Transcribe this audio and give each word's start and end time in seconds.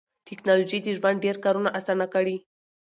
ټکنالوژي 0.27 0.79
د 0.83 0.87
ژوند 0.97 1.21
ډېر 1.25 1.35
کارونه 1.45 1.69
اسانه 1.79 2.05
کړي 2.13 2.35